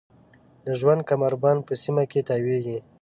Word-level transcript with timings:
د 0.65 0.67
ژوند 0.79 1.01
کمربند 1.09 1.59
په 1.67 1.73
سیمه 1.81 2.03
کې 2.11 2.25
تاویږي. 2.29 2.77